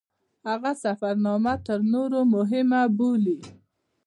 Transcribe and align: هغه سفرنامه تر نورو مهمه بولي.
هغه 0.47 0.71
سفرنامه 0.83 1.53
تر 1.65 1.79
نورو 1.93 2.19
مهمه 2.35 2.81
بولي. 2.97 3.39